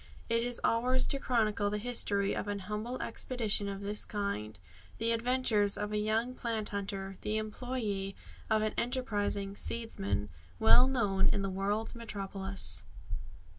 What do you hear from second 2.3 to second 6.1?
of an humble expedition of this kind the adventures of a